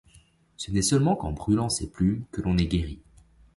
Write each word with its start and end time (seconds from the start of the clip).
Ce 0.57 0.71
n'est 0.71 0.81
seulement 0.81 1.15
qu'en 1.15 1.31
brûlant 1.31 1.69
ces 1.69 1.87
plumes 1.87 2.23
que 2.31 2.41
l'on 2.41 2.57
est 2.57 2.65
guéri. 2.65 2.97